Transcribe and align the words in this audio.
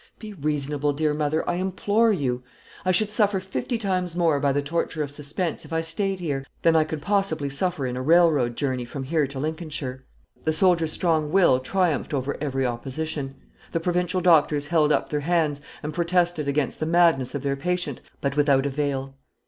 Be 0.17 0.33
reasonable, 0.33 0.93
dear 0.93 1.13
mother, 1.13 1.47
I 1.47 1.57
implore 1.57 2.11
you; 2.11 2.41
I 2.83 2.91
should 2.91 3.11
suffer 3.11 3.39
fifty 3.39 3.77
times 3.77 4.15
more 4.15 4.39
by 4.39 4.51
the 4.51 4.59
torture 4.63 5.03
of 5.03 5.11
suspense 5.11 5.63
if 5.63 5.71
I 5.71 5.81
stayed 5.81 6.19
here, 6.19 6.43
than 6.63 6.75
I 6.75 6.85
can 6.85 6.99
possibly 6.99 7.49
suffer 7.49 7.85
in 7.85 7.95
a 7.95 8.01
railroad 8.01 8.55
journey 8.55 8.83
from 8.83 9.03
here 9.03 9.27
to 9.27 9.37
Lincolnshire." 9.37 10.03
The 10.41 10.53
soldier's 10.53 10.91
strong 10.91 11.31
will 11.31 11.59
triumphed 11.59 12.15
over 12.15 12.35
every 12.41 12.65
opposition. 12.65 13.35
The 13.73 13.79
provincial 13.79 14.21
doctors 14.21 14.65
held 14.65 14.91
up 14.91 15.09
their 15.11 15.19
hands, 15.19 15.61
and 15.83 15.93
protested 15.93 16.47
against 16.47 16.79
the 16.79 16.87
madness 16.87 17.35
of 17.35 17.43
their 17.43 17.55
patient; 17.55 18.01
but 18.21 18.35
without 18.35 18.65
avail. 18.65 19.13